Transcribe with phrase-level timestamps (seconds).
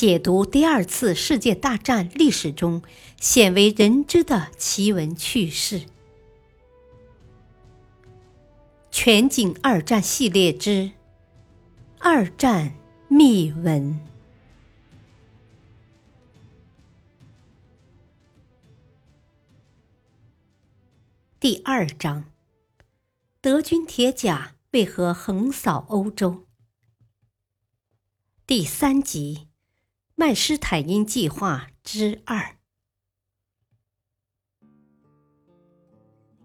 [0.00, 2.82] 解读第二次世界大战历史中
[3.20, 5.82] 鲜为人知的奇闻趣事。
[8.90, 10.70] 全景二战系列之
[11.98, 12.72] 《二战
[13.08, 13.92] 秘闻》
[21.38, 22.24] 第二章：
[23.42, 26.46] 德军铁甲为何横扫欧洲？
[28.46, 29.49] 第三集：
[30.20, 32.56] 曼施坦因计划之二。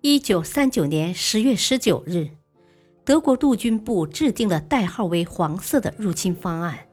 [0.00, 2.28] 一九三九年十月十九日，
[3.04, 6.86] 德国陆军部制定了代号为“黄色”的入侵方案。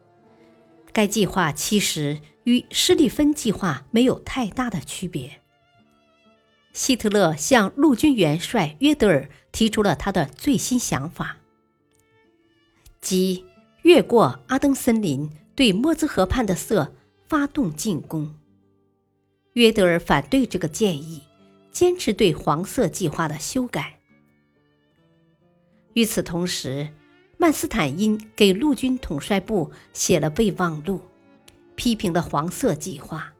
[0.91, 5.39] 该计划其实与施利芬计划没有太大的区别。
[6.73, 11.37] 希特勒向陆军元帅约德尔提出了他的最新想法，
[12.99, 13.45] 即
[13.83, 16.93] 越过阿登森林，对莫兹河畔的色
[17.27, 18.35] 发动进攻。
[19.53, 21.23] 约德尔反对这个建议。
[21.71, 23.97] 坚持对黄色计划的修改。
[25.93, 26.89] 与此同时，
[27.37, 30.99] 曼斯坦因给陆军统帅部写了备忘录，
[31.77, 33.33] 批评了黄色计划。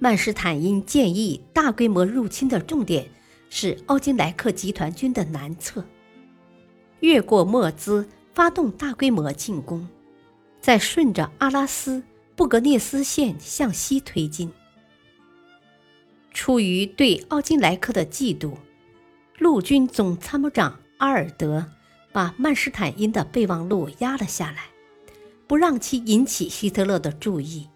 [0.00, 3.08] 曼斯坦因建议大规模入侵的重点
[3.48, 5.84] 是奥金莱克集团军的南侧，
[6.98, 9.88] 越过莫兹，发动大规模进攻，
[10.66, 12.02] 再顺着阿拉斯
[12.34, 14.50] 布格涅斯线向西推进。
[16.32, 18.56] 出于对奥金莱克的嫉妒，
[19.38, 21.70] 陆军总参谋长阿尔德
[22.10, 24.64] 把曼施坦因的备忘录压了下来，
[25.46, 27.68] 不让其引起希特勒的注意。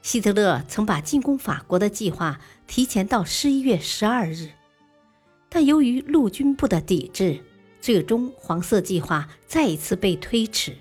[0.00, 4.50] 希特勒曾把进攻法国的计划提前到十一月十二日，
[5.48, 7.40] 但由于陆军部的抵制，
[7.80, 10.76] 最终黄色计划再一次被推迟。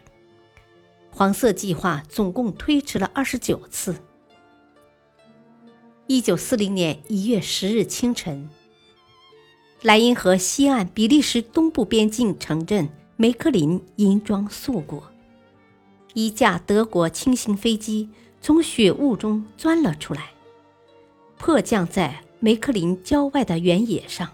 [1.18, 3.96] 黄色计划总共推迟了二十九次。
[6.06, 8.48] 一九四零年一月十日清晨，
[9.82, 15.12] 莱茵河西岸比利时东部边境城镇梅克林银装素裹，
[16.14, 18.08] 一架德国轻型飞机
[18.40, 20.30] 从雪雾中钻了出来，
[21.40, 24.30] 迫降在梅克林郊外的原野上。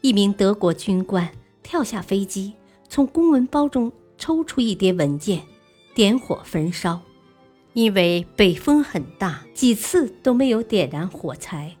[0.00, 1.30] 一名德国军官
[1.62, 2.54] 跳下飞机，
[2.88, 5.40] 从公文包中抽出一叠文件，
[5.98, 7.02] 点火焚烧。
[7.72, 11.74] 因为北风很大，几次都没有点燃火柴。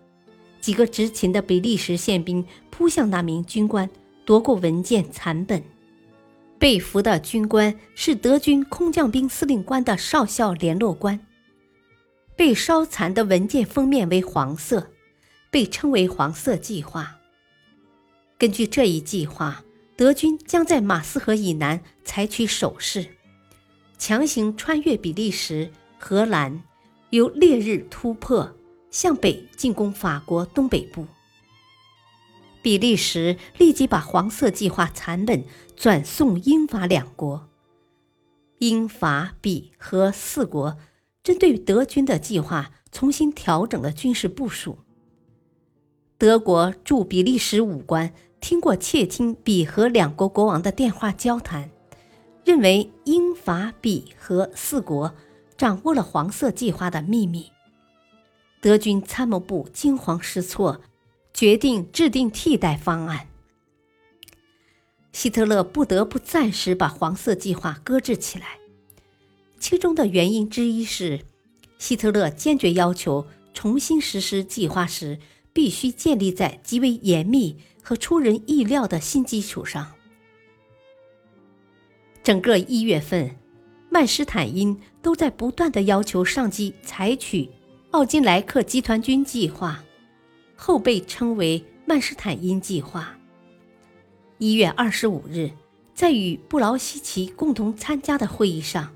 [0.60, 3.88] 几个执勤的比利时宪兵扑向那名军官，
[4.24, 5.62] 夺过文件残本。
[6.58, 11.20] 被俘的军官是德军空降兵司令官的少校联络官。
[12.34, 14.88] 被烧残的文件封面为黄色，
[15.48, 17.18] 被称为“黄色计划”。
[18.36, 19.62] 根据这一计划，
[19.96, 23.06] 德军将在马斯河以南采取守势，
[23.98, 25.70] 强行穿越比利时。
[26.00, 26.62] 荷兰
[27.10, 28.54] 由烈日突破，
[28.88, 31.04] 向北进攻法国东北部。
[32.62, 35.44] 比利时立即把黄色计划残本
[35.74, 37.48] 转送英法两国。
[38.58, 40.78] 英法比和四国
[41.24, 44.78] 针对德军的计划重新调整了军事部署。
[46.16, 51.70] 德国驻比利时武官听过窃听比和两国国王的电话交谈，
[52.44, 55.14] 认为英法比和四国。
[55.56, 57.50] 掌握了黄色计划的秘密，
[58.60, 60.82] 德军参谋部惊慌失措，
[61.34, 63.26] 决定制定替代方案。
[65.10, 68.58] 希特勒不得不暂时把黄色计划搁置起来，
[69.58, 71.22] 其中的原因之一是，
[71.76, 75.18] 希特勒坚决要求重新实施计划时
[75.52, 79.97] 必须建立在极为严密和出人意料的新基础上。
[82.28, 83.34] 整个一月份。
[83.88, 87.48] 曼施坦因都在不断的要求上级采取
[87.92, 89.82] 奥金莱克集团军计划，
[90.54, 93.16] 后被称为曼施坦因计划。
[94.36, 95.50] 一月二十五日，
[95.94, 98.94] 在与布劳希奇共同参加的会议上，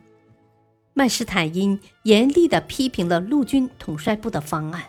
[0.92, 4.84] 曼施坦因严厉地批评了陆军统帅部的方案。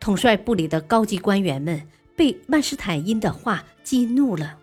[0.00, 1.86] 统帅部里的高级官员们
[2.16, 4.58] 被曼施坦因的话激怒了，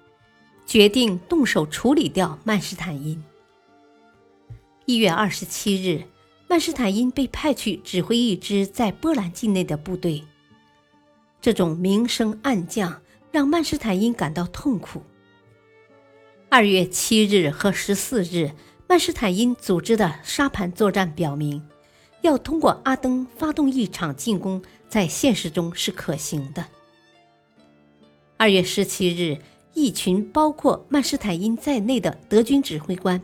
[0.65, 3.21] 决定动手处理掉曼施坦因。
[4.85, 6.03] 一月二十七日，
[6.47, 10.23] 曼施坦因被派去指挥一支在波兰境内的部队。
[11.41, 15.01] 这种明升暗降让曼施坦因感到痛苦。
[16.49, 18.51] 二月七日和十四日，
[18.87, 21.61] 曼施坦因组织的沙盘作战表明，
[22.21, 26.65] 要通过阿登发动一场进攻，在现实中是可行的。
[28.35, 29.37] 二月十七日，
[29.73, 33.21] 一群包括曼施坦因在内的德军指挥官。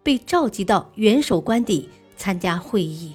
[0.00, 1.86] 被召集到元首官邸
[2.16, 3.12] 参加会议。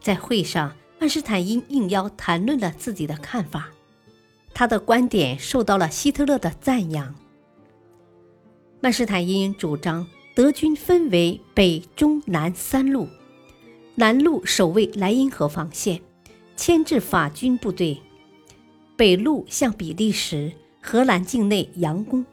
[0.00, 3.70] 在会上，曼施坦因应邀谈论了自己的看法，
[4.52, 7.14] 他的观点受到了希特勒的赞扬。
[8.80, 10.04] 曼施坦因主张
[10.34, 13.06] 德军分为北、中、南三路，
[13.94, 16.00] 南路守卫莱茵河防线，
[16.56, 18.00] 牵制法军部队；
[18.96, 22.24] 北路向比利时、荷兰境内佯攻，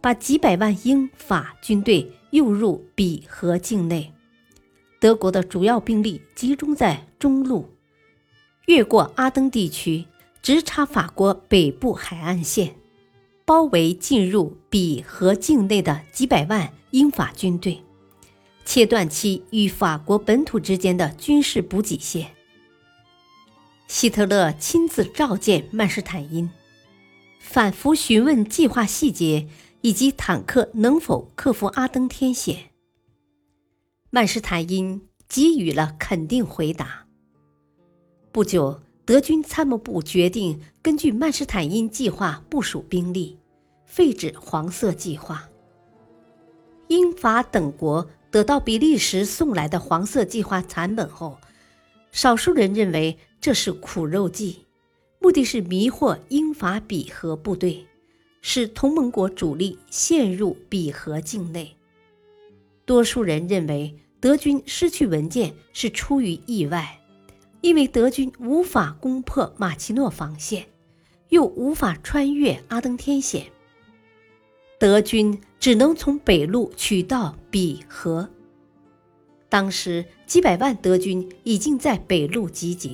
[0.00, 4.12] 把几百万英法军队诱入比河境内。
[5.00, 7.68] 德国的主要兵力集中在中路，
[8.66, 10.04] 越过阿登地区，
[10.42, 12.74] 直插法国北部海岸线。
[13.46, 17.82] 包围进入比河境内的几百万英法军队，
[18.64, 22.28] 切断其与法国本土之间的军事补给线。
[23.88, 26.48] 希特勒亲自召见曼施坦因，
[27.40, 29.48] 反复询问计划细节
[29.80, 32.70] 以及坦克能否克服阿登天险。
[34.10, 37.06] 曼施坦因给予了肯定回答。
[38.30, 43.36] 不久，德军参谋部决定根据曼施坦因计划部署兵力。
[43.84, 45.48] 废止黄色计划。
[46.86, 51.36] 英法等国得到比利时送来的黄色计划残本后，
[52.12, 54.64] 少数人认为这是苦肉计，
[55.22, 57.86] 目的是迷惑英法比和部队，
[58.40, 61.76] 使同盟国主力陷入比和境内。
[62.86, 66.98] 多数人认为德军失去文件是出于意外，
[67.60, 70.66] 因为德军无法攻破马奇诺防线，
[71.28, 73.44] 又无法穿越阿登天险。
[74.78, 78.26] 德军只能从北路取道比河。
[79.50, 82.92] 当时几百万德军已经在北路集结。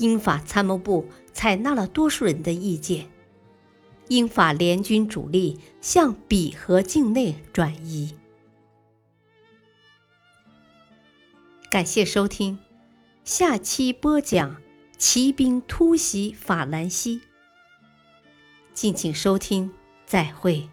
[0.00, 3.08] 英法参谋部采纳了多数人的意见，
[4.08, 8.16] 英法联军主力向比河境内转移。
[11.70, 12.58] 感谢收听，
[13.24, 14.56] 下期播讲
[14.98, 17.20] 骑兵突袭法兰西。
[18.74, 19.70] 敬请收听。
[20.06, 20.68] 再会。